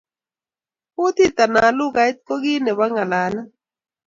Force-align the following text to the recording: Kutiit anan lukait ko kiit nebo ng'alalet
Kutiit 0.93 1.37
anan 1.43 1.71
lukait 1.79 2.17
ko 2.27 2.33
kiit 2.43 2.61
nebo 2.63 2.83
ng'alalet 2.91 3.49